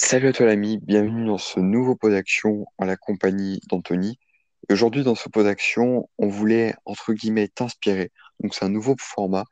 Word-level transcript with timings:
Salut 0.00 0.28
à 0.28 0.32
toi 0.32 0.46
l'ami, 0.46 0.78
bienvenue 0.78 1.26
dans 1.26 1.38
ce 1.38 1.58
nouveau 1.58 1.96
pot 1.96 2.08
d'action 2.08 2.66
en 2.78 2.84
la 2.84 2.96
compagnie 2.96 3.60
d'Anthony. 3.68 4.16
Aujourd'hui 4.70 5.02
dans 5.02 5.16
ce 5.16 5.28
pot 5.28 5.42
d'action, 5.42 6.08
on 6.18 6.28
voulait 6.28 6.76
entre 6.84 7.12
guillemets 7.14 7.48
t'inspirer. 7.48 8.12
Donc 8.38 8.54
c'est 8.54 8.64
un 8.64 8.68
nouveau 8.68 8.94
format. 9.00 9.44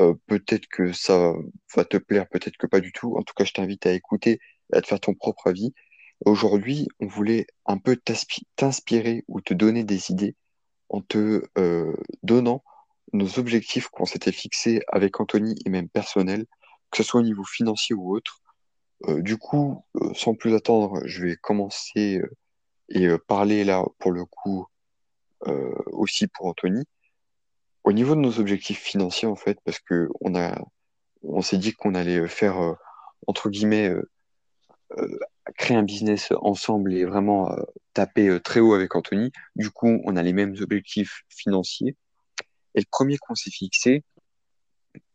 Euh, 0.00 0.14
peut-être 0.26 0.66
que 0.66 0.92
ça 0.92 1.32
va 1.76 1.84
te 1.84 1.98
plaire, 1.98 2.28
peut-être 2.28 2.56
que 2.56 2.66
pas 2.66 2.80
du 2.80 2.90
tout. 2.90 3.16
En 3.16 3.22
tout 3.22 3.32
cas, 3.36 3.44
je 3.44 3.52
t'invite 3.52 3.86
à 3.86 3.92
écouter 3.92 4.40
et 4.72 4.76
à 4.76 4.80
te 4.82 4.88
faire 4.88 4.98
ton 4.98 5.14
propre 5.14 5.46
avis. 5.46 5.72
Aujourd'hui, 6.24 6.88
on 6.98 7.06
voulait 7.06 7.46
un 7.66 7.78
peu 7.78 7.96
t'inspirer 8.56 9.24
ou 9.28 9.40
te 9.40 9.54
donner 9.54 9.84
des 9.84 10.10
idées 10.10 10.34
en 10.88 11.00
te 11.00 11.44
euh, 11.58 11.94
donnant 12.24 12.64
nos 13.12 13.38
objectifs 13.38 13.86
qu'on 13.86 14.04
s'était 14.04 14.32
fixés 14.32 14.82
avec 14.88 15.20
Anthony 15.20 15.54
et 15.64 15.70
même 15.70 15.88
personnels, 15.88 16.46
que 16.90 16.96
ce 16.96 17.04
soit 17.04 17.20
au 17.20 17.24
niveau 17.24 17.44
financier 17.44 17.94
ou 17.94 18.12
autre 18.16 18.41
du 19.08 19.36
coup, 19.36 19.84
euh, 19.96 20.12
sans 20.14 20.34
plus 20.34 20.54
attendre, 20.54 21.00
je 21.06 21.24
vais 21.24 21.36
commencer 21.36 22.18
euh, 22.18 22.30
et 22.88 23.06
euh, 23.06 23.18
parler 23.18 23.64
là 23.64 23.84
pour 23.98 24.12
le 24.12 24.24
coup 24.24 24.66
euh, 25.48 25.74
aussi 25.86 26.26
pour 26.28 26.46
Anthony. 26.46 26.84
Au 27.84 27.92
niveau 27.92 28.14
de 28.14 28.20
nos 28.20 28.38
objectifs 28.38 28.80
financiers, 28.80 29.26
en 29.28 29.34
fait, 29.34 29.58
parce 29.64 29.80
que 29.80 30.08
on 30.20 30.36
a, 30.36 30.56
on 31.22 31.42
s'est 31.42 31.58
dit 31.58 31.72
qu'on 31.72 31.94
allait 31.94 32.18
euh, 32.18 32.28
faire 32.28 32.60
euh, 32.60 32.74
entre 33.26 33.50
guillemets 33.50 33.88
euh, 33.88 34.08
euh, 34.98 35.18
créer 35.56 35.76
un 35.76 35.82
business 35.82 36.32
ensemble 36.40 36.92
et 36.94 37.04
vraiment 37.04 37.50
euh, 37.50 37.62
taper 37.94 38.28
euh, 38.28 38.40
très 38.40 38.60
haut 38.60 38.74
avec 38.74 38.94
Anthony. 38.94 39.32
Du 39.56 39.70
coup, 39.70 40.00
on 40.04 40.16
a 40.16 40.22
les 40.22 40.32
mêmes 40.32 40.54
objectifs 40.60 41.24
financiers. 41.28 41.96
Et 42.74 42.80
le 42.80 42.86
premier 42.90 43.18
qu'on 43.18 43.34
s'est 43.34 43.50
fixé, 43.50 44.04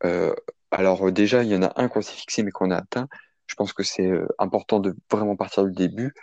euh, 0.04 0.34
alors 0.72 1.08
euh, 1.08 1.12
déjà, 1.12 1.44
il 1.44 1.50
y 1.50 1.56
en 1.56 1.64
a 1.64 1.74
un 1.82 1.88
qu'on 1.88 2.02
s'est 2.02 2.14
fixé 2.14 2.44
mais 2.44 2.52
qu'on 2.52 2.72
a 2.72 2.78
atteint. 2.78 3.08
Je 3.48 3.56
pense 3.56 3.74
que 3.74 3.84
c'est 3.84 4.06
euh, 4.08 4.28
important 4.40 4.80
de 4.80 4.96
vraiment 5.12 5.36
partir 5.36 5.66
du 5.66 5.72
début 5.74 6.14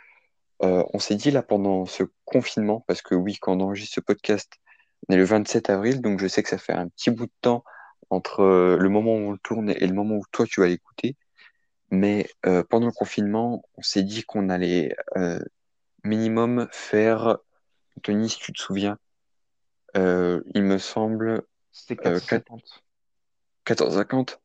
Euh, 0.62 0.84
on 0.94 0.98
s'est 1.00 1.16
dit 1.16 1.30
là 1.32 1.42
pendant 1.42 1.84
ce 1.86 2.04
confinement, 2.24 2.84
parce 2.86 3.02
que 3.02 3.14
oui, 3.16 3.36
quand 3.40 3.56
on 3.56 3.60
enregistre 3.60 3.96
ce 3.96 4.00
podcast, 4.00 4.52
on 5.08 5.14
est 5.14 5.18
le 5.18 5.24
27 5.24 5.68
avril, 5.70 6.00
donc 6.00 6.20
je 6.20 6.28
sais 6.28 6.42
que 6.42 6.48
ça 6.48 6.58
fait 6.58 6.72
un 6.72 6.88
petit 6.88 7.10
bout 7.10 7.26
de 7.26 7.32
temps 7.42 7.64
entre 8.10 8.40
euh, 8.42 8.76
le 8.78 8.88
moment 8.88 9.14
où 9.14 9.18
on 9.28 9.32
le 9.32 9.38
tourne 9.38 9.70
et 9.70 9.86
le 9.86 9.94
moment 9.94 10.16
où 10.16 10.24
toi 10.32 10.46
tu 10.46 10.60
vas 10.60 10.68
l'écouter. 10.68 11.16
Mais 11.90 12.28
euh, 12.46 12.62
pendant 12.64 12.86
le 12.86 12.92
confinement, 12.92 13.62
on 13.76 13.82
s'est 13.82 14.02
dit 14.04 14.22
qu'on 14.24 14.48
allait 14.48 14.94
euh, 15.16 15.40
minimum 16.04 16.68
faire, 16.72 17.38
Anthony, 17.98 18.28
si 18.30 18.38
tu 18.38 18.52
te 18.52 18.60
souviens, 18.60 18.98
euh, 19.96 20.40
il 20.54 20.62
me 20.62 20.78
semble 20.78 21.42
C'était 21.72 22.06
euh, 22.08 22.20
4 22.20 22.44
450. 22.44 22.84
450. 23.64 24.40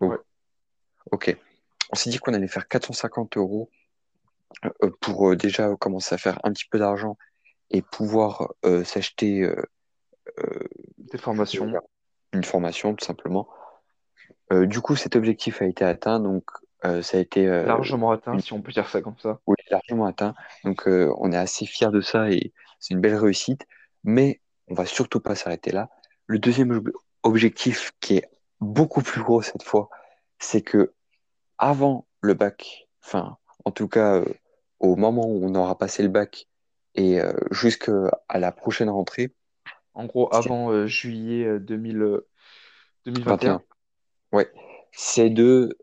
Oh, 0.00 0.06
Ouais. 0.06 0.18
ok. 1.10 1.36
On 1.94 1.96
s'est 1.96 2.10
dit 2.10 2.18
qu'on 2.18 2.34
allait 2.34 2.48
faire 2.48 2.66
450 2.66 3.36
euros 3.36 3.70
euh, 4.82 4.90
pour 5.00 5.30
euh, 5.30 5.36
déjà 5.36 5.72
commencer 5.76 6.12
à 6.12 6.18
faire 6.18 6.40
un 6.42 6.52
petit 6.52 6.64
peu 6.68 6.76
d'argent 6.80 7.16
et 7.70 7.82
pouvoir 7.82 8.52
euh, 8.64 8.82
s'acheter 8.82 9.42
euh, 9.42 9.54
Des 10.98 11.18
formations. 11.18 11.72
une 12.32 12.42
formation 12.42 12.96
tout 12.96 13.04
simplement. 13.04 13.48
Euh, 14.52 14.66
du 14.66 14.80
coup, 14.80 14.96
cet 14.96 15.14
objectif 15.14 15.62
a 15.62 15.66
été 15.66 15.84
atteint, 15.84 16.18
donc 16.18 16.44
ça 16.82 17.16
a 17.16 17.20
été 17.20 17.46
Largement 17.46 18.10
atteint, 18.10 18.32
une... 18.34 18.40
si 18.40 18.52
on 18.52 18.60
peut 18.60 18.72
dire 18.72 18.90
ça 18.90 19.00
comme 19.00 19.16
ça. 19.18 19.38
oui, 19.46 19.54
largement 19.70 20.04
atteint. 20.06 20.34
Donc 20.64 20.82
on 20.86 21.30
est 21.30 21.36
assez 21.36 21.64
fiers 21.64 21.90
de 21.92 22.00
ça 22.00 22.28
et 22.28 22.52
c'est 22.80 22.92
une 22.92 23.00
belle 23.00 23.14
réussite. 23.14 23.66
Mais 24.02 24.40
on 24.66 24.74
va 24.74 24.84
surtout 24.84 25.20
pas 25.20 25.36
s'arrêter 25.36 25.70
là. 25.70 25.88
Le 26.26 26.40
deuxième 26.40 26.72
ob- 26.72 26.92
objectif, 27.22 27.92
qui 28.00 28.16
est 28.16 28.28
beaucoup 28.60 29.00
plus 29.00 29.22
gros 29.22 29.40
cette 29.40 29.62
fois, 29.62 29.88
c'est 30.40 30.60
que 30.60 30.92
avant 31.64 32.06
le 32.20 32.34
bac, 32.34 32.88
enfin 33.02 33.38
en 33.64 33.70
tout 33.70 33.88
cas 33.88 34.16
euh, 34.16 34.24
au 34.80 34.96
moment 34.96 35.26
où 35.26 35.46
on 35.46 35.54
aura 35.54 35.78
passé 35.78 36.02
le 36.02 36.10
bac 36.10 36.46
et 36.94 37.18
euh, 37.18 37.32
jusqu'à 37.50 38.10
la 38.34 38.52
prochaine 38.52 38.90
rentrée, 38.90 39.34
En 39.94 40.04
gros, 40.04 40.28
avant 40.34 40.70
euh, 40.70 40.86
juillet 40.86 41.46
euh, 41.46 41.58
2000, 41.58 42.02
euh, 42.02 42.28
2021. 43.06 43.52
21. 43.54 43.62
Ouais, 44.32 44.52
c'est 44.92 45.30
de 45.30 45.78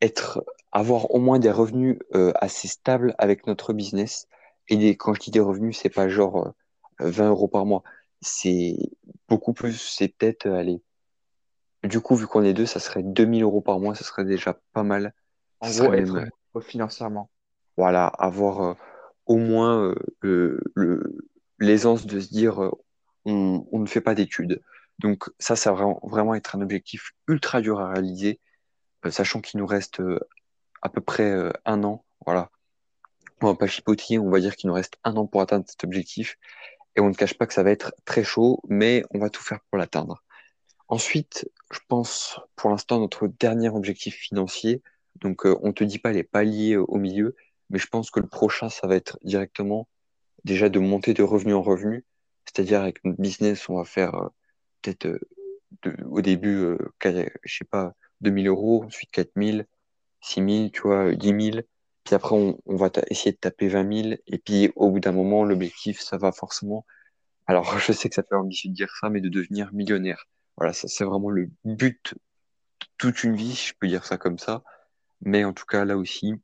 être, 0.00 0.44
avoir 0.70 1.10
au 1.12 1.18
moins 1.18 1.40
des 1.40 1.50
revenus 1.50 1.98
assez 2.36 2.68
stables 2.68 3.14
avec 3.18 3.48
notre 3.48 3.72
business. 3.72 4.28
Et 4.68 4.76
des, 4.76 4.96
quand 4.96 5.14
je 5.14 5.20
dis 5.20 5.30
des 5.32 5.40
revenus, 5.40 5.76
c'est 5.76 5.90
pas 5.90 6.08
genre 6.08 6.54
euh, 7.00 7.10
20 7.10 7.30
euros 7.30 7.48
par 7.48 7.66
mois. 7.66 7.82
C'est 8.20 8.76
beaucoup 9.28 9.52
plus. 9.52 9.76
C'est 9.76 10.08
peut-être, 10.08 10.46
allez, 10.46 10.80
du 11.86 12.00
coup, 12.00 12.16
vu 12.16 12.26
qu'on 12.26 12.44
est 12.44 12.54
deux, 12.54 12.66
ça 12.66 12.80
serait 12.80 13.02
2000 13.02 13.42
euros 13.42 13.60
par 13.60 13.80
mois. 13.80 13.94
Ça 13.94 14.04
serait 14.04 14.24
déjà 14.24 14.58
pas 14.72 14.82
mal. 14.82 15.14
En 15.60 15.68
Ça 15.70 15.84
gros, 15.84 15.94
être 15.94 16.28
financièrement. 16.60 17.30
voilà, 17.76 18.06
avoir 18.06 18.62
euh, 18.62 18.74
au 19.26 19.36
moins 19.36 19.82
euh, 19.82 19.94
le, 20.20 20.60
le- 20.74 21.18
l'aisance 21.58 22.06
de 22.06 22.20
se 22.20 22.28
dire 22.28 22.62
euh, 22.62 22.70
on, 23.24 23.66
on 23.72 23.78
ne 23.80 23.86
fait 23.86 24.00
pas 24.00 24.14
d'études. 24.14 24.62
Donc 24.98 25.28
ça, 25.38 25.56
ça 25.56 25.70
va 25.72 25.76
vraiment, 25.76 26.00
vraiment 26.04 26.34
être 26.34 26.56
un 26.56 26.62
objectif 26.62 27.12
ultra 27.28 27.60
dur 27.60 27.80
à 27.80 27.90
réaliser, 27.92 28.40
sachant 29.10 29.40
qu'il 29.40 29.60
nous 29.60 29.66
reste 29.66 30.00
à 30.82 30.88
peu 30.88 31.00
près 31.00 31.52
un 31.64 31.84
an. 31.84 32.04
Voilà. 32.24 32.50
On 33.42 33.46
va 33.46 33.54
pas 33.54 33.66
chipoter, 33.66 34.18
on 34.18 34.30
va 34.30 34.40
dire 34.40 34.56
qu'il 34.56 34.68
nous 34.68 34.74
reste 34.74 34.96
un 35.04 35.16
an 35.16 35.26
pour 35.26 35.40
atteindre 35.42 35.66
cet 35.68 35.84
objectif. 35.84 36.36
Et 36.96 37.00
on 37.00 37.08
ne 37.10 37.14
cache 37.14 37.34
pas 37.34 37.46
que 37.46 37.54
ça 37.54 37.62
va 37.62 37.70
être 37.70 37.92
très 38.06 38.24
chaud, 38.24 38.60
mais 38.68 39.04
on 39.10 39.18
va 39.18 39.28
tout 39.30 39.42
faire 39.42 39.60
pour 39.70 39.78
l'atteindre. 39.78 40.22
Ensuite, 40.88 41.50
je 41.72 41.80
pense 41.88 42.40
pour 42.56 42.70
l'instant 42.70 43.00
notre 43.00 43.28
dernier 43.28 43.68
objectif 43.68 44.14
financier. 44.16 44.82
Donc 45.16 45.46
euh, 45.46 45.56
on 45.62 45.72
te 45.72 45.84
dit 45.84 45.98
pas 45.98 46.12
les 46.12 46.24
paliers 46.24 46.74
euh, 46.74 46.84
au 46.88 46.98
milieu, 46.98 47.34
mais 47.70 47.78
je 47.78 47.86
pense 47.88 48.10
que 48.10 48.20
le 48.20 48.28
prochain, 48.28 48.68
ça 48.68 48.86
va 48.86 48.96
être 48.96 49.18
directement 49.22 49.88
déjà 50.44 50.68
de 50.68 50.78
monter 50.78 51.14
de 51.14 51.22
revenu 51.22 51.54
en 51.54 51.62
revenu. 51.62 52.04
C'est-à-dire 52.44 52.82
avec 52.82 53.04
notre 53.04 53.20
business, 53.20 53.68
on 53.68 53.76
va 53.76 53.84
faire 53.84 54.14
euh, 54.14 54.28
peut-être 54.82 55.18
au 56.08 56.22
début, 56.22 56.76
je 57.02 57.56
sais 57.58 57.64
pas, 57.64 57.92
2000 58.20 58.48
euros, 58.48 58.84
ensuite 58.84 59.10
4000, 59.10 59.66
6000, 60.20 60.70
tu 60.70 60.82
vois, 60.82 61.14
10 61.14 61.52
000. 61.52 61.66
Puis 62.04 62.14
après, 62.14 62.36
on, 62.36 62.58
va 62.66 62.90
essayer 63.10 63.32
de 63.32 63.36
taper 63.36 63.68
20 63.68 64.02
000. 64.04 64.16
Et 64.26 64.38
puis, 64.38 64.70
au 64.76 64.90
bout 64.90 65.00
d'un 65.00 65.12
moment, 65.12 65.44
l'objectif, 65.44 66.00
ça 66.00 66.18
va 66.18 66.32
forcément. 66.32 66.86
Alors, 67.46 67.64
je 67.80 67.92
sais 67.92 68.08
que 68.08 68.14
ça 68.14 68.22
fait 68.22 68.36
ambitieux 68.36 68.70
de 68.70 68.74
dire 68.74 68.90
ça, 69.00 69.10
mais 69.10 69.20
de 69.20 69.28
devenir 69.28 69.72
millionnaire. 69.74 70.26
Voilà, 70.56 70.72
ça, 70.72 70.88
c'est 70.88 71.04
vraiment 71.04 71.30
le 71.30 71.50
but 71.64 72.14
de 72.14 72.20
toute 72.98 73.24
une 73.24 73.36
vie, 73.36 73.54
si 73.54 73.68
je 73.68 73.74
peux 73.78 73.88
dire 73.88 74.04
ça 74.04 74.16
comme 74.16 74.38
ça. 74.38 74.62
Mais 75.20 75.44
en 75.44 75.52
tout 75.52 75.66
cas, 75.66 75.84
là 75.84 75.96
aussi, 75.96 76.34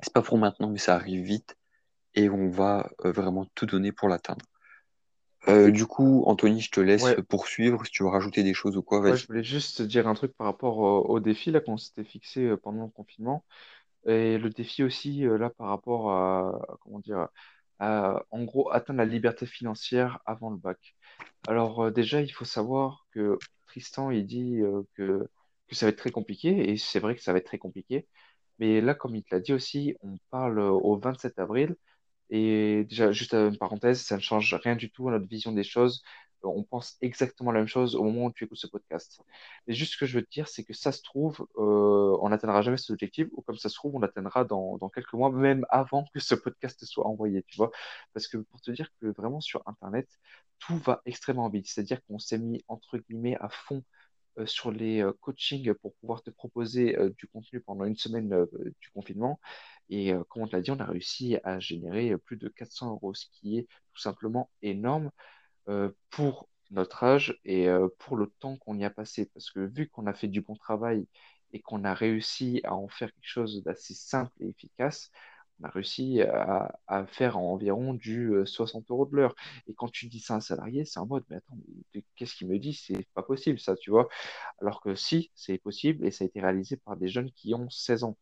c'est 0.00 0.12
pas 0.12 0.22
pour 0.22 0.38
maintenant, 0.38 0.70
mais 0.70 0.78
ça 0.78 0.94
arrive 0.94 1.24
vite. 1.24 1.56
Et 2.14 2.28
on 2.28 2.48
va 2.48 2.90
euh, 3.04 3.12
vraiment 3.12 3.46
tout 3.54 3.66
donner 3.66 3.92
pour 3.92 4.08
l'atteindre. 4.08 4.44
Euh, 5.48 5.70
du 5.70 5.86
coup, 5.86 6.22
Anthony, 6.26 6.60
je 6.60 6.70
te 6.70 6.80
laisse 6.80 7.04
Ouais, 7.04 7.22
poursuivre. 7.22 7.84
Si 7.86 7.92
tu 7.92 8.02
veux 8.02 8.08
rajouter 8.08 8.42
des 8.42 8.52
choses 8.52 8.76
ou 8.76 8.82
quoi, 8.82 9.00
ouais, 9.00 9.16
je 9.16 9.26
voulais 9.26 9.44
juste 9.44 9.78
te 9.78 9.82
dire 9.82 10.06
un 10.06 10.14
truc 10.14 10.34
par 10.36 10.46
rapport 10.46 10.78
au, 10.78 11.00
au 11.08 11.20
défi 11.20 11.50
là 11.50 11.60
qu'on 11.60 11.76
s'était 11.76 12.04
fixé 12.04 12.44
euh, 12.44 12.56
pendant 12.56 12.84
le 12.84 12.90
confinement. 12.90 13.44
Et 14.06 14.38
le 14.38 14.50
défi 14.50 14.82
aussi 14.82 15.26
euh, 15.26 15.38
là 15.38 15.50
par 15.50 15.68
rapport 15.68 16.10
à, 16.10 16.78
comment 16.82 16.98
dire, 16.98 17.28
à, 17.78 18.22
en 18.30 18.44
gros, 18.44 18.70
atteindre 18.70 18.98
la 18.98 19.06
liberté 19.06 19.46
financière 19.46 20.20
avant 20.26 20.50
le 20.50 20.56
bac. 20.56 20.94
Alors 21.48 21.84
euh, 21.84 21.90
déjà, 21.90 22.20
il 22.20 22.30
faut 22.32 22.44
savoir 22.44 23.06
que 23.12 23.38
Tristan, 23.66 24.10
il 24.10 24.26
dit 24.26 24.60
euh, 24.60 24.82
que, 24.94 25.28
ça 25.72 25.86
va 25.86 25.90
être 25.90 25.98
très 25.98 26.10
compliqué, 26.10 26.70
et 26.70 26.76
c'est 26.76 27.00
vrai 27.00 27.14
que 27.14 27.22
ça 27.22 27.32
va 27.32 27.38
être 27.38 27.46
très 27.46 27.58
compliqué. 27.58 28.06
Mais 28.58 28.80
là, 28.80 28.94
comme 28.94 29.16
il 29.16 29.24
te 29.24 29.34
l'a 29.34 29.40
dit 29.40 29.52
aussi, 29.52 29.96
on 30.02 30.16
parle 30.30 30.58
euh, 30.58 30.70
au 30.70 30.98
27 30.98 31.38
avril. 31.38 31.76
Et 32.30 32.84
déjà, 32.88 33.12
juste 33.12 33.34
une 33.34 33.58
parenthèse, 33.58 34.02
ça 34.02 34.16
ne 34.16 34.22
change 34.22 34.54
rien 34.54 34.76
du 34.76 34.90
tout 34.92 35.08
à 35.08 35.12
notre 35.12 35.28
vision 35.28 35.52
des 35.52 35.64
choses. 35.64 36.02
On 36.42 36.62
pense 36.62 36.96
exactement 37.00 37.52
la 37.52 37.60
même 37.60 37.68
chose 37.68 37.94
au 37.96 38.02
moment 38.02 38.26
où 38.26 38.32
tu 38.32 38.44
écoutes 38.44 38.58
ce 38.58 38.66
podcast. 38.66 39.22
Mais 39.66 39.74
juste 39.74 39.92
ce 39.94 39.98
que 39.98 40.06
je 40.06 40.18
veux 40.18 40.24
te 40.24 40.30
dire, 40.30 40.48
c'est 40.48 40.64
que 40.64 40.72
ça 40.72 40.92
se 40.92 41.02
trouve, 41.02 41.46
euh, 41.58 42.16
on 42.20 42.30
n'atteindra 42.30 42.62
jamais 42.62 42.76
cet 42.76 42.90
objectif, 42.90 43.28
ou 43.32 43.42
comme 43.42 43.56
ça 43.56 43.68
se 43.68 43.74
trouve, 43.74 43.96
on 43.96 44.00
l'atteindra 44.00 44.44
dans, 44.44 44.78
quelques 44.94 45.12
mois, 45.12 45.30
même 45.30 45.66
avant 45.70 46.04
que 46.14 46.20
ce 46.20 46.34
podcast 46.34 46.84
soit 46.84 47.06
envoyé, 47.06 47.42
tu 47.44 47.56
vois. 47.56 47.70
Parce 48.14 48.28
que 48.28 48.38
pour 48.38 48.60
te 48.60 48.70
dire 48.70 48.90
que 49.00 49.06
vraiment 49.08 49.40
sur 49.40 49.62
Internet, 49.66 50.08
tout 50.58 50.76
va 50.78 51.02
extrêmement 51.06 51.48
vite. 51.48 51.66
C'est-à-dire 51.68 52.02
qu'on 52.04 52.18
s'est 52.18 52.38
mis, 52.38 52.64
entre 52.68 52.98
guillemets, 52.98 53.36
à 53.40 53.48
fond 53.48 53.84
euh, 54.38 54.46
sur 54.46 54.70
les 54.70 55.02
euh, 55.02 55.12
coachings 55.20 55.74
pour 55.74 55.94
pouvoir 55.96 56.22
te 56.22 56.30
proposer 56.30 56.96
du 57.18 57.26
contenu 57.28 57.60
pendant 57.60 57.84
une 57.84 57.96
semaine 57.96 58.46
du 58.80 58.90
confinement. 58.90 59.40
Et 59.90 60.12
comme 60.28 60.42
on 60.42 60.46
te 60.46 60.56
l'a 60.56 60.62
dit, 60.62 60.70
on 60.70 60.78
a 60.78 60.84
réussi 60.84 61.36
à 61.44 61.58
générer 61.58 62.16
plus 62.18 62.36
de 62.36 62.48
400 62.48 62.92
euros, 62.92 63.12
ce 63.14 63.26
qui 63.32 63.58
est 63.58 63.66
tout 63.92 64.00
simplement 64.00 64.50
énorme 64.62 65.10
euh, 65.70 65.90
pour 66.10 66.48
notre 66.70 67.04
âge 67.04 67.38
et 67.44 67.68
euh, 67.68 67.88
pour 67.98 68.16
le 68.16 68.28
temps 68.40 68.56
qu'on 68.58 68.78
y 68.78 68.84
a 68.84 68.90
passé. 68.90 69.30
Parce 69.34 69.50
que 69.50 69.60
vu 69.60 69.88
qu'on 69.88 70.06
a 70.06 70.14
fait 70.14 70.28
du 70.28 70.40
bon 70.42 70.56
travail 70.56 71.06
et 71.52 71.60
qu'on 71.60 71.84
a 71.84 71.94
réussi 71.94 72.60
à 72.64 72.74
en 72.74 72.88
faire 72.88 73.12
quelque 73.12 73.28
chose 73.28 73.62
d'assez 73.64 73.94
simple 73.94 74.32
et 74.40 74.48
efficace, 74.48 75.10
on 75.60 75.66
a 75.66 75.70
réussi 75.70 76.22
à, 76.22 77.06
faire 77.06 77.38
environ 77.38 77.94
du 77.94 78.32
euh, 78.34 78.46
60 78.46 78.90
euros 78.90 79.06
de 79.06 79.16
l'heure. 79.16 79.34
Et 79.66 79.74
quand 79.74 79.90
tu 79.90 80.06
dis 80.08 80.20
ça 80.20 80.34
à 80.34 80.36
un 80.38 80.40
salarié, 80.40 80.84
c'est 80.84 80.98
en 81.00 81.06
mode, 81.06 81.24
mais 81.30 81.36
attends, 81.36 81.58
qu'est-ce 82.16 82.34
qu'il 82.34 82.48
me 82.48 82.58
dit? 82.58 82.74
C'est 82.74 83.06
pas 83.14 83.22
possible, 83.22 83.58
ça, 83.60 83.76
tu 83.76 83.90
vois. 83.90 84.08
Alors 84.60 84.80
que 84.80 84.94
si, 84.94 85.30
c'est 85.34 85.58
possible 85.58 86.06
et 86.06 86.10
ça 86.10 86.24
a 86.24 86.26
été 86.26 86.40
réalisé 86.40 86.76
par 86.78 86.96
des 86.96 87.08
jeunes 87.08 87.30
qui 87.32 87.54
ont 87.54 87.68
16 87.70 88.04
ans. 88.04 88.16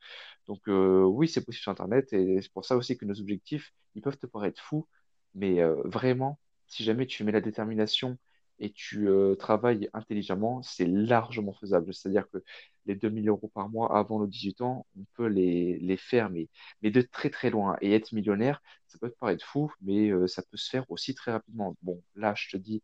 Donc, 0.46 0.68
euh, 0.68 1.02
oui, 1.04 1.28
c'est 1.28 1.44
possible 1.44 1.62
sur 1.62 1.72
Internet 1.72 2.12
et 2.12 2.40
c'est 2.42 2.52
pour 2.52 2.64
ça 2.64 2.76
aussi 2.76 2.96
que 2.98 3.04
nos 3.04 3.20
objectifs, 3.20 3.72
ils 3.94 4.02
peuvent 4.02 4.18
te 4.18 4.26
paraître 4.26 4.60
fous, 4.62 4.88
mais 5.34 5.60
euh, 5.62 5.76
vraiment, 5.84 6.38
si 6.68 6.84
jamais 6.84 7.06
tu 7.06 7.24
mets 7.24 7.32
la 7.32 7.40
détermination 7.40 8.18
et 8.60 8.72
tu 8.72 9.08
euh, 9.08 9.34
travailles 9.36 9.88
intelligemment, 9.94 10.62
c'est 10.62 10.86
largement 10.86 11.52
faisable. 11.52 11.94
C'est-à-dire 11.94 12.28
que 12.30 12.38
les 12.86 12.96
2000 12.96 13.28
euros 13.28 13.48
par 13.54 13.68
mois 13.68 13.96
avant 13.96 14.18
nos 14.18 14.26
18 14.26 14.60
ans, 14.62 14.86
on 14.98 15.04
peut 15.14 15.26
les, 15.26 15.78
les 15.78 15.96
faire, 15.96 16.30
mais, 16.30 16.48
mais 16.82 16.90
de 16.90 17.00
très 17.02 17.30
très 17.30 17.50
loin. 17.50 17.76
Et 17.80 17.94
être 17.94 18.12
millionnaire, 18.12 18.62
ça 18.88 18.98
peut 18.98 19.10
te 19.10 19.16
paraître 19.18 19.44
fou, 19.46 19.72
mais 19.82 20.10
euh, 20.10 20.26
ça 20.26 20.42
peut 20.42 20.56
se 20.56 20.70
faire 20.70 20.84
aussi 20.90 21.14
très 21.14 21.32
rapidement. 21.32 21.76
Bon, 21.82 22.02
là, 22.16 22.34
je 22.36 22.48
te 22.50 22.56
dis, 22.56 22.82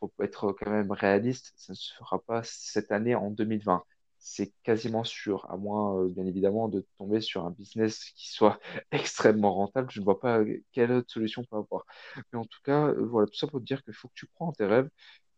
faut 0.00 0.12
être 0.20 0.52
quand 0.52 0.70
même 0.70 0.92
réaliste, 0.92 1.52
ça 1.56 1.72
ne 1.72 1.76
se 1.76 1.94
fera 1.94 2.20
pas 2.22 2.42
cette 2.44 2.92
année 2.92 3.14
en 3.14 3.30
2020. 3.30 3.84
C'est 4.24 4.52
quasiment 4.62 5.02
sûr, 5.02 5.50
à 5.50 5.56
moins, 5.56 5.98
euh, 5.98 6.08
bien 6.08 6.24
évidemment, 6.26 6.68
de 6.68 6.86
tomber 6.96 7.20
sur 7.20 7.44
un 7.44 7.50
business 7.50 8.04
qui 8.14 8.30
soit 8.30 8.60
extrêmement 8.92 9.52
rentable. 9.52 9.90
Je 9.90 9.98
ne 9.98 10.04
vois 10.04 10.20
pas 10.20 10.42
quelle 10.70 10.92
autre 10.92 11.10
solution 11.10 11.42
on 11.42 11.44
peut 11.44 11.56
avoir. 11.56 11.84
Mais 12.32 12.38
en 12.38 12.44
tout 12.44 12.60
cas, 12.64 12.86
euh, 12.86 13.04
voilà, 13.04 13.26
tout 13.26 13.34
ça 13.34 13.48
pour 13.48 13.58
te 13.58 13.64
dire 13.64 13.82
qu'il 13.82 13.94
faut 13.94 14.06
que 14.06 14.14
tu 14.14 14.26
crois 14.26 14.46
en 14.46 14.52
tes 14.52 14.64
rêves 14.64 14.88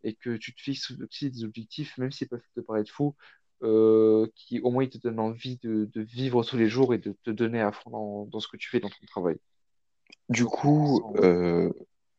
et 0.03 0.13
que 0.13 0.37
tu 0.37 0.53
te 0.53 0.61
fixes 0.61 0.91
aussi 0.91 1.31
des 1.31 1.43
objectifs, 1.43 1.97
même 1.97 2.11
s'ils 2.11 2.27
peuvent 2.27 2.43
te 2.55 2.61
paraître 2.61 2.91
fous, 2.91 3.15
euh, 3.63 4.27
qui 4.35 4.59
au 4.59 4.69
moins 4.69 4.83
ils 4.83 4.89
te 4.91 4.99
donnent 4.99 5.19
envie 5.19 5.57
de, 5.63 5.89
de 5.91 6.01
vivre 6.01 6.43
tous 6.43 6.57
les 6.57 6.69
jours 6.69 6.93
et 6.93 6.99
de 6.99 7.15
te 7.23 7.31
donner 7.31 7.61
à 7.61 7.71
fond 7.71 7.89
dans, 7.89 8.25
dans 8.25 8.39
ce 8.39 8.47
que 8.47 8.57
tu 8.57 8.69
fais 8.69 8.79
dans 8.79 8.89
ton 8.89 9.05
travail. 9.07 9.37
Du 10.29 10.45
coup, 10.45 11.11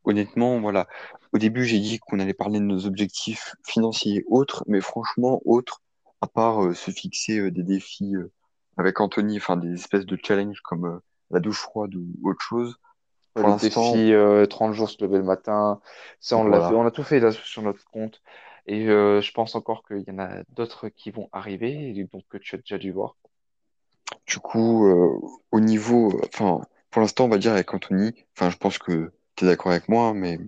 honnêtement, 0.03 0.61
voilà, 0.61 0.89
au 1.33 1.39
début, 1.39 1.65
j'ai 1.65 1.79
dit 1.79 2.01
qu'on 2.01 2.19
allait 2.19 2.35
parler 2.35 2.59
de 2.59 2.65
nos 2.65 2.87
objectifs 2.87 3.55
financiers 3.65 4.25
autres, 4.27 4.65
mais 4.67 4.81
franchement, 4.81 5.41
autres, 5.45 5.81
à 6.21 6.27
part 6.27 6.65
euh, 6.65 6.75
se 6.75 6.91
fixer 6.91 7.39
euh, 7.39 7.51
des 7.51 7.63
défis 7.63 8.15
euh, 8.15 8.33
avec 8.77 9.01
Anthony, 9.01 9.39
enfin 9.39 9.57
des 9.57 9.73
espèces 9.75 10.07
de 10.07 10.19
challenges 10.23 10.61
comme 10.63 11.01
la 11.31 11.41
douche 11.41 11.61
froide 11.61 11.95
ou 11.95 12.29
autre 12.29 12.41
chose, 12.41 12.79
pour 13.37 13.47
le 13.49 13.53
l'instant, 13.53 13.93
défi 13.93 14.13
euh, 14.15 14.47
30 14.47 14.73
jours 14.73 14.89
se 14.89 15.03
lever 15.05 15.19
le 15.19 15.25
matin, 15.25 15.81
ça 16.21 16.39
on 16.39 16.45
l'a 16.45 16.69
fait, 16.69 16.75
on 16.75 16.87
a 16.87 16.91
tout 16.91 17.03
fait 17.03 17.21
là 17.21 17.33
sur 17.33 17.63
notre 17.63 17.85
compte. 17.91 18.23
Et 18.67 18.89
euh, 18.89 19.21
je 19.21 19.31
pense 19.33 19.55
encore 19.55 19.87
qu'il 19.87 20.05
y 20.07 20.11
en 20.11 20.19
a 20.19 20.43
d'autres 20.55 20.89
qui 20.89 21.11
vont 21.11 21.29
arriver, 21.33 21.91
et 21.91 22.05
donc 22.05 22.25
que 22.31 22.39
tu 22.39 22.55
as 22.55 22.59
déjà 22.59 22.79
dû 22.79 22.91
voir. 22.93 23.17
Du 24.27 24.39
coup, 24.39 24.87
euh, 24.87 25.21
au 25.53 25.61
niveau, 25.61 26.19
enfin, 26.33 26.63
pour 26.91 27.03
l'instant, 27.03 27.27
on 27.27 27.29
va 27.29 27.39
dire 27.39 27.53
avec 27.53 27.73
Anthony, 27.75 28.13
enfin, 28.37 28.51
je 28.51 28.57
pense 28.57 28.79
que 28.79 29.13
tu 29.37 29.45
es 29.45 29.49
d'accord 29.49 29.71
avec 29.71 29.89
moi, 29.89 30.15
mais 30.15 30.39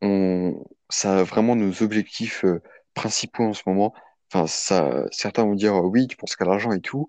on, 0.00 0.64
ça 0.88 1.18
a 1.18 1.22
vraiment 1.22 1.56
nos 1.56 1.82
objectifs 1.82 2.44
principaux 2.94 3.44
en 3.44 3.52
ce 3.52 3.62
moment. 3.66 3.94
Enfin, 4.32 4.46
ça, 4.46 5.04
certains 5.12 5.44
vont 5.44 5.54
dire 5.54 5.74
euh, 5.76 5.82
oui, 5.86 6.06
tu 6.08 6.16
penses 6.16 6.36
qu'à 6.36 6.44
l'argent 6.44 6.72
et 6.72 6.80
tout, 6.80 7.08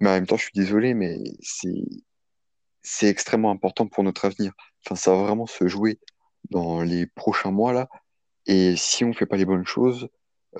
mais 0.00 0.10
en 0.10 0.12
même 0.14 0.26
temps, 0.26 0.36
je 0.36 0.44
suis 0.44 0.52
désolé, 0.54 0.94
mais 0.94 1.18
c'est, 1.42 1.84
c'est 2.82 3.08
extrêmement 3.08 3.50
important 3.50 3.86
pour 3.88 4.04
notre 4.04 4.24
avenir. 4.24 4.52
Enfin, 4.84 4.96
ça 4.96 5.12
va 5.12 5.22
vraiment 5.24 5.46
se 5.46 5.66
jouer 5.68 5.98
dans 6.50 6.82
les 6.82 7.06
prochains 7.06 7.50
mois 7.50 7.72
là, 7.72 7.88
et 8.46 8.76
si 8.76 9.04
on 9.04 9.12
fait 9.12 9.26
pas 9.26 9.36
les 9.36 9.44
bonnes 9.44 9.66
choses, 9.66 10.08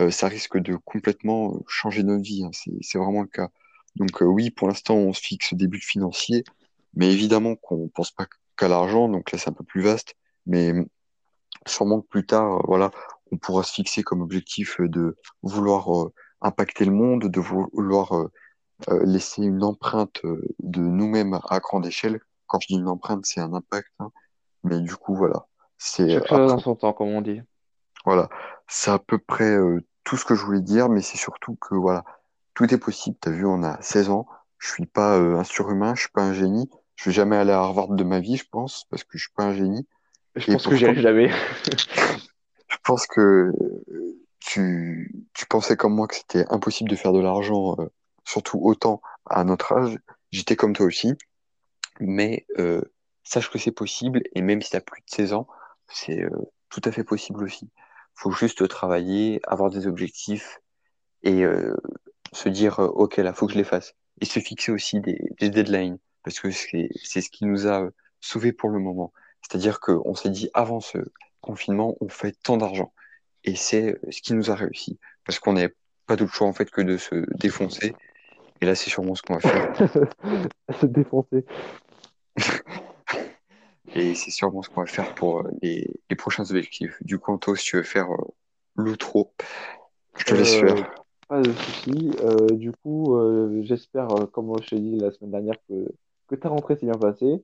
euh, 0.00 0.10
ça 0.10 0.28
risque 0.28 0.58
de 0.58 0.76
complètement 0.76 1.60
changer 1.68 2.02
notre 2.02 2.22
vie. 2.24 2.44
hein. 2.44 2.50
C'est, 2.52 2.72
c'est 2.82 2.98
vraiment 2.98 3.22
le 3.22 3.28
cas. 3.28 3.50
Donc 3.96 4.22
euh, 4.22 4.26
oui, 4.26 4.50
pour 4.50 4.68
l'instant, 4.68 4.96
on 4.96 5.12
se 5.12 5.20
fixe 5.20 5.54
des 5.54 5.68
buts 5.68 5.80
financiers, 5.80 6.44
mais 6.94 7.12
évidemment 7.12 7.56
qu'on 7.56 7.88
pense 7.88 8.10
pas 8.12 8.26
qu'à 8.56 8.68
l'argent. 8.68 9.08
Donc 9.08 9.32
là, 9.32 9.38
c'est 9.38 9.50
un 9.50 9.52
peu 9.54 9.64
plus 9.64 9.82
vaste, 9.82 10.14
mais 10.46 10.72
Sûrement 11.66 12.00
que 12.00 12.06
plus 12.08 12.26
tard, 12.26 12.58
euh, 12.58 12.62
voilà, 12.66 12.90
on 13.32 13.38
pourra 13.38 13.62
se 13.62 13.72
fixer 13.72 14.02
comme 14.02 14.22
objectif 14.22 14.80
euh, 14.80 14.88
de 14.88 15.16
vouloir 15.42 15.92
euh, 16.06 16.12
impacter 16.40 16.84
le 16.84 16.92
monde, 16.92 17.24
de 17.26 17.40
vou- 17.40 17.68
vouloir 17.72 18.12
euh, 18.14 18.30
laisser 19.04 19.42
une 19.42 19.64
empreinte 19.64 20.22
de 20.60 20.80
nous-mêmes 20.80 21.38
à 21.48 21.60
grande 21.60 21.86
échelle. 21.86 22.20
Quand 22.46 22.60
je 22.60 22.68
dis 22.68 22.74
une 22.74 22.88
empreinte, 22.88 23.26
c'est 23.26 23.40
un 23.40 23.54
impact, 23.54 23.90
hein. 24.00 24.10
Mais 24.64 24.80
du 24.80 24.96
coup, 24.96 25.14
voilà, 25.16 25.46
c'est 25.78 26.08
Chaque 26.08 26.26
chose 26.28 26.52
en 26.52 26.58
son 26.58 26.74
temps, 26.76 26.92
comme 26.92 27.08
on 27.08 27.20
dit. 27.22 27.40
voilà, 28.04 28.28
c'est 28.68 28.90
à 28.90 28.98
peu 28.98 29.18
près 29.18 29.50
euh, 29.50 29.80
tout 30.04 30.16
ce 30.16 30.24
que 30.24 30.34
je 30.34 30.44
voulais 30.44 30.60
dire, 30.60 30.88
mais 30.88 31.02
c'est 31.02 31.16
surtout 31.16 31.56
que 31.56 31.74
voilà, 31.74 32.04
tout 32.54 32.72
est 32.72 32.78
possible. 32.78 33.16
T'as 33.20 33.30
vu, 33.30 33.44
on 33.46 33.62
a 33.62 33.80
16 33.82 34.10
ans, 34.10 34.26
je 34.58 34.68
suis 34.70 34.86
pas 34.86 35.18
euh, 35.18 35.36
un 35.38 35.44
surhumain, 35.44 35.94
je 35.94 36.02
suis 36.02 36.10
pas 36.12 36.22
un 36.22 36.32
génie, 36.32 36.70
je 36.96 37.10
vais 37.10 37.14
jamais 37.14 37.36
aller 37.36 37.52
à 37.52 37.58
Harvard 37.60 37.88
de 37.88 38.04
ma 38.04 38.20
vie, 38.20 38.36
je 38.36 38.44
pense, 38.50 38.84
parce 38.90 39.04
que 39.04 39.18
je 39.18 39.24
suis 39.24 39.32
pas 39.34 39.44
un 39.44 39.54
génie. 39.54 39.86
Je 40.36 40.46
Et 40.48 40.52
pense 40.52 40.66
que 40.66 40.76
j'y 40.76 40.84
jamais. 41.00 41.30
Je 42.86 42.92
pense 42.92 43.08
que 43.08 43.50
tu, 44.38 45.26
tu 45.34 45.46
pensais 45.46 45.76
comme 45.76 45.96
moi 45.96 46.06
que 46.06 46.14
c'était 46.14 46.44
impossible 46.50 46.88
de 46.88 46.94
faire 46.94 47.12
de 47.12 47.18
l'argent, 47.18 47.74
euh, 47.80 47.88
surtout 48.24 48.60
autant 48.62 49.02
à 49.28 49.42
notre 49.42 49.72
âge. 49.72 49.98
J'étais 50.30 50.54
comme 50.54 50.72
toi 50.72 50.86
aussi, 50.86 51.14
mais 51.98 52.46
euh, 52.60 52.80
sache 53.24 53.50
que 53.50 53.58
c'est 53.58 53.72
possible, 53.72 54.22
et 54.36 54.40
même 54.40 54.62
si 54.62 54.70
tu 54.70 54.76
as 54.76 54.80
plus 54.80 55.00
de 55.00 55.10
16 55.10 55.32
ans, 55.32 55.48
c'est 55.88 56.22
euh, 56.22 56.30
tout 56.68 56.80
à 56.84 56.92
fait 56.92 57.02
possible 57.02 57.42
aussi. 57.42 57.68
faut 58.14 58.30
juste 58.30 58.68
travailler, 58.68 59.40
avoir 59.48 59.70
des 59.70 59.88
objectifs 59.88 60.60
et 61.24 61.42
se 62.32 62.48
dire, 62.48 62.78
OK, 62.78 63.16
là, 63.16 63.32
faut 63.32 63.48
que 63.48 63.52
je 63.52 63.58
les 63.58 63.64
fasse. 63.64 63.94
Et 64.20 64.26
se 64.26 64.38
fixer 64.38 64.70
aussi 64.70 65.00
des, 65.00 65.18
des 65.40 65.50
deadlines, 65.50 65.98
parce 66.22 66.38
que 66.38 66.52
c'est, 66.52 66.88
ce 67.02 67.30
qui 67.30 67.46
nous 67.46 67.66
a 67.66 67.88
sauvés 68.20 68.52
pour 68.52 68.70
le 68.70 68.78
moment. 68.78 69.12
C'est-à-dire 69.42 69.80
qu'on 69.80 70.14
s'est 70.14 70.30
dit, 70.30 70.50
avant 70.54 70.78
ce 70.78 70.98
confinement, 71.46 71.96
on 72.00 72.08
fait 72.08 72.32
tant 72.42 72.56
d'argent. 72.56 72.92
Et 73.44 73.54
c'est 73.54 73.98
ce 74.10 74.20
qui 74.20 74.34
nous 74.34 74.50
a 74.50 74.54
réussi. 74.54 74.98
Parce 75.24 75.38
qu'on 75.38 75.52
n'avait 75.54 75.74
pas 76.06 76.16
d'autre 76.16 76.34
choix, 76.34 76.46
en 76.46 76.52
fait, 76.52 76.70
que 76.70 76.82
de 76.82 76.96
se 76.96 77.14
défoncer. 77.38 77.94
Et 78.60 78.66
là, 78.66 78.74
c'est 78.74 78.90
sûrement 78.90 79.14
ce 79.14 79.22
qu'on 79.22 79.34
va 79.38 79.40
faire. 79.40 79.72
Se 80.80 80.86
défoncer. 80.86 81.44
Et 83.94 84.14
c'est 84.14 84.30
sûrement 84.30 84.62
ce 84.62 84.68
qu'on 84.68 84.80
va 84.82 84.86
faire 84.86 85.14
pour 85.14 85.40
euh, 85.40 85.50
les, 85.62 85.88
les 86.10 86.16
prochains 86.16 86.42
objectifs. 86.50 86.96
Du 87.02 87.18
coup, 87.18 87.32
Anto, 87.32 87.54
si 87.54 87.64
tu 87.64 87.76
veux 87.76 87.82
faire 87.82 88.10
euh, 88.10 88.24
l'outro, 88.74 89.32
je 90.18 90.24
te 90.24 90.34
laisse 90.34 90.56
Euh, 90.62 90.68
faire. 90.68 90.94
pas 91.28 91.40
de 91.40 91.52
souci. 91.52 92.10
Euh, 92.22 92.48
du 92.56 92.72
coup, 92.72 93.16
j'espère, 93.62 94.08
comme 94.32 94.54
je 94.62 94.68
t'ai 94.70 94.80
dit 94.80 94.98
la 94.98 95.10
semaine 95.12 95.30
dernière, 95.32 95.56
que, 95.68 95.74
que 96.28 96.34
ta 96.34 96.48
rentrée 96.48 96.76
s'est 96.76 96.86
bien 96.86 96.98
passée. 96.98 97.42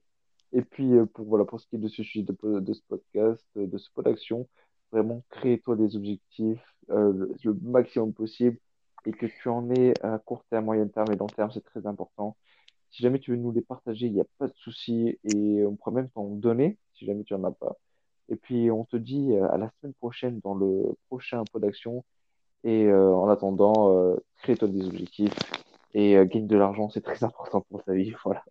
Et 0.53 0.63
puis, 0.63 0.93
euh, 0.95 1.07
pour, 1.07 1.27
voilà, 1.27 1.45
pour 1.45 1.61
ce 1.61 1.67
qui 1.67 1.77
est 1.77 1.79
de 1.79 1.89
ce 1.89 2.03
sujet 2.03 2.23
de, 2.23 2.61
de 2.61 2.73
ce 2.73 2.83
podcast, 2.89 3.45
euh, 3.57 3.67
de 3.67 3.79
ce 3.79 3.91
pod 3.93 4.05
d'action, 4.05 4.49
vraiment, 4.93 5.23
crée-toi 5.31 5.77
des 5.77 5.97
objectifs 5.97 6.75
euh, 6.91 7.29
le, 7.45 7.55
maximum 7.63 8.13
possible 8.13 8.59
et 9.07 9.13
que 9.13 9.27
tu 9.27 9.49
en 9.49 9.71
aies 9.71 9.95
à 10.03 10.19
court 10.19 10.45
terme, 10.51 10.67
moyen 10.67 10.87
terme 10.89 11.13
et 11.13 11.17
long 11.17 11.27
terme, 11.27 11.51
c'est 11.53 11.65
très 11.65 11.87
important. 11.87 12.37
Si 12.91 13.03
jamais 13.03 13.19
tu 13.19 13.31
veux 13.33 13.37
nous 13.39 13.53
les 13.53 13.63
partager, 13.63 14.07
il 14.07 14.13
n'y 14.13 14.21
a 14.21 14.27
pas 14.39 14.49
de 14.49 14.55
souci 14.57 15.19
et 15.25 15.65
on 15.65 15.77
pourra 15.77 15.93
même 15.93 16.11
t'en 16.11 16.27
donner 16.29 16.79
si 16.95 17.07
jamais 17.07 17.25
tu 17.25 17.35
n'en 17.35 17.45
as 17.45 17.53
pas. 17.53 17.77
Et 18.29 18.37
puis, 18.37 18.71
on 18.71 18.85
te 18.85 18.97
dit 18.97 19.33
euh, 19.33 19.51
à 19.51 19.59
la 19.59 19.71
semaine 19.81 19.95
prochaine 19.95 20.41
dans 20.41 20.55
le 20.55 20.95
prochain 21.09 21.45
pod 21.53 21.63
d'action. 21.63 22.05
Et 22.65 22.87
euh, 22.87 23.15
en 23.15 23.29
attendant, 23.29 23.97
euh, 23.97 24.17
crée-toi 24.43 24.69
des 24.69 24.87
objectifs 24.87 25.35
et 25.95 26.15
gagne 26.27 26.47
de 26.47 26.57
l'argent, 26.57 26.89
c'est 26.91 27.03
très 27.03 27.23
important 27.25 27.63
pour 27.71 27.85
ta 27.85 27.93
vie. 27.95 28.15
Voilà. 28.25 28.45